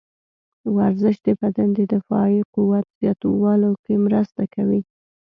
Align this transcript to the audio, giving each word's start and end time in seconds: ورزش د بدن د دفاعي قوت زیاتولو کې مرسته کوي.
ورزش 0.75 1.15
د 1.25 1.27
بدن 1.41 1.69
د 1.77 1.79
دفاعي 1.93 2.41
قوت 2.53 2.85
زیاتولو 2.99 3.71
کې 3.83 3.93
مرسته 4.05 4.43
کوي. 4.53 4.81